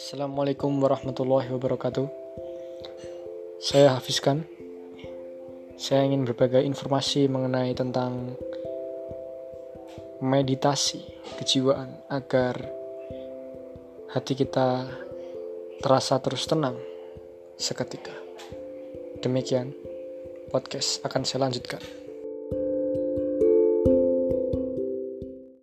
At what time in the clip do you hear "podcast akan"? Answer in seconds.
20.48-21.28